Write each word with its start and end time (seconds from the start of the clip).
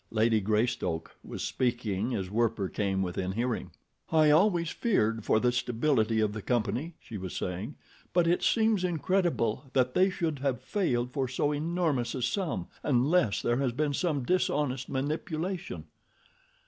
Lady 0.09 0.41
Greystoke 0.41 1.15
was 1.23 1.43
speaking 1.43 2.15
as 2.15 2.31
Werper 2.31 2.67
came 2.69 3.03
within 3.03 3.33
hearing. 3.33 3.69
"I 4.11 4.31
always 4.31 4.71
feared 4.71 5.23
for 5.23 5.39
the 5.39 5.51
stability 5.51 6.19
of 6.19 6.33
the 6.33 6.41
company," 6.41 6.95
she 6.99 7.19
was 7.19 7.35
saying; 7.35 7.75
"but 8.11 8.25
it 8.25 8.41
seems 8.41 8.83
incredible 8.83 9.69
that 9.73 9.93
they 9.93 10.09
should 10.09 10.39
have 10.39 10.59
failed 10.63 11.11
for 11.11 11.27
so 11.27 11.51
enormous 11.51 12.15
a 12.15 12.23
sum—unless 12.23 13.43
there 13.43 13.57
has 13.57 13.73
been 13.73 13.93
some 13.93 14.23
dishonest 14.23 14.89
manipulation." 14.89 15.83